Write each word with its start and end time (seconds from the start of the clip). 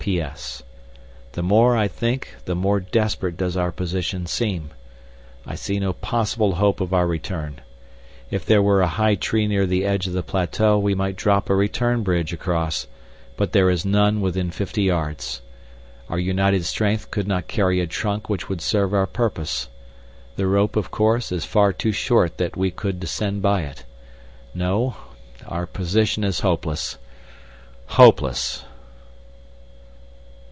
P.S. 0.01 0.63
The 1.33 1.43
more 1.43 1.77
I 1.77 1.87
think 1.87 2.29
the 2.45 2.55
more 2.55 2.79
desperate 2.79 3.37
does 3.37 3.55
our 3.55 3.71
position 3.71 4.25
seem. 4.25 4.71
I 5.45 5.53
see 5.53 5.77
no 5.79 5.93
possible 5.93 6.55
hope 6.55 6.81
of 6.81 6.91
our 6.91 7.05
return. 7.05 7.61
If 8.31 8.43
there 8.43 8.63
were 8.63 8.81
a 8.81 8.87
high 8.87 9.13
tree 9.13 9.45
near 9.45 9.67
the 9.67 9.85
edge 9.85 10.07
of 10.07 10.13
the 10.13 10.23
plateau 10.23 10.79
we 10.79 10.95
might 10.95 11.17
drop 11.17 11.51
a 11.51 11.55
return 11.55 12.01
bridge 12.01 12.33
across, 12.33 12.87
but 13.37 13.51
there 13.51 13.69
is 13.69 13.85
none 13.85 14.21
within 14.21 14.49
fifty 14.49 14.81
yards. 14.81 15.43
Our 16.09 16.17
united 16.17 16.65
strength 16.65 17.11
could 17.11 17.27
not 17.27 17.47
carry 17.47 17.79
a 17.79 17.85
trunk 17.85 18.27
which 18.27 18.49
would 18.49 18.61
serve 18.61 18.95
our 18.95 19.05
purpose. 19.05 19.67
The 20.35 20.47
rope, 20.47 20.75
of 20.75 20.89
course, 20.89 21.31
is 21.31 21.45
far 21.45 21.73
too 21.73 21.91
short 21.91 22.37
that 22.39 22.57
we 22.57 22.71
could 22.71 22.99
descend 22.99 23.43
by 23.43 23.61
it. 23.65 23.85
No, 24.55 24.95
our 25.45 25.67
position 25.67 26.23
is 26.23 26.39
hopeless 26.39 26.97
hopeless! 27.85 28.65